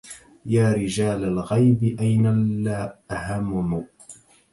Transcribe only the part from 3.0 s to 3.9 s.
الهمم